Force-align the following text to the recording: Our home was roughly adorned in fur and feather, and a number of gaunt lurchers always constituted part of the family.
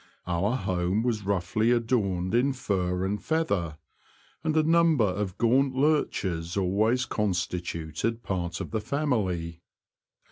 Our 0.25 0.55
home 0.55 1.03
was 1.03 1.27
roughly 1.27 1.69
adorned 1.69 2.33
in 2.33 2.53
fur 2.53 3.05
and 3.05 3.21
feather, 3.21 3.77
and 4.43 4.57
a 4.57 4.63
number 4.63 5.05
of 5.05 5.37
gaunt 5.37 5.75
lurchers 5.75 6.57
always 6.57 7.05
constituted 7.05 8.23
part 8.23 8.59
of 8.59 8.71
the 8.71 8.81
family. 8.81 9.61